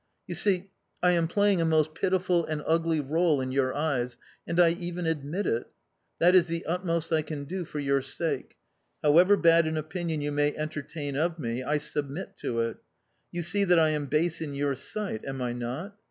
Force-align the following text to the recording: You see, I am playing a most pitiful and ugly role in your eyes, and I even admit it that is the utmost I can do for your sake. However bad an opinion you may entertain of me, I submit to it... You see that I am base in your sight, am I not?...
You 0.25 0.33
see, 0.33 0.71
I 1.03 1.11
am 1.11 1.27
playing 1.27 1.61
a 1.61 1.63
most 1.65 1.93
pitiful 1.93 2.43
and 2.43 2.63
ugly 2.65 2.99
role 2.99 3.39
in 3.39 3.51
your 3.51 3.75
eyes, 3.75 4.17
and 4.47 4.59
I 4.59 4.69
even 4.71 5.05
admit 5.05 5.45
it 5.45 5.67
that 6.17 6.33
is 6.33 6.47
the 6.47 6.65
utmost 6.65 7.13
I 7.13 7.21
can 7.21 7.43
do 7.43 7.65
for 7.65 7.77
your 7.79 8.01
sake. 8.01 8.55
However 9.03 9.37
bad 9.37 9.67
an 9.67 9.77
opinion 9.77 10.19
you 10.21 10.31
may 10.31 10.55
entertain 10.57 11.15
of 11.15 11.37
me, 11.37 11.61
I 11.61 11.77
submit 11.77 12.35
to 12.37 12.61
it... 12.61 12.77
You 13.31 13.43
see 13.43 13.63
that 13.65 13.77
I 13.77 13.89
am 13.89 14.07
base 14.07 14.41
in 14.41 14.55
your 14.55 14.73
sight, 14.73 15.23
am 15.23 15.39
I 15.39 15.53
not?... 15.53 15.95